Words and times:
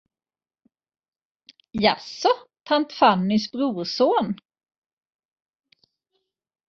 Jaså 1.83 2.31
tant 2.71 2.95
Fannys 3.01 3.47
brorson? 3.53 4.35